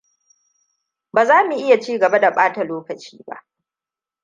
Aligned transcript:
Ba 1.13 1.25
za 1.25 1.37
mu 1.47 1.55
iya 1.63 1.79
ci 1.79 1.99
gaba 1.99 2.19
da 2.19 2.31
ɓata 2.31 2.63
lokaci 2.63 3.17
ba. 3.25 3.45